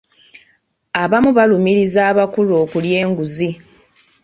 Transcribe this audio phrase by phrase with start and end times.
[1.03, 3.49] Abamu balumiriza abakulu okulya enguzi.